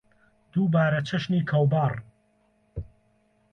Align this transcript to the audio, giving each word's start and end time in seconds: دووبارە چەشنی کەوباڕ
دووبارە 0.51 0.99
چەشنی 1.07 1.47
کەوباڕ 1.49 1.93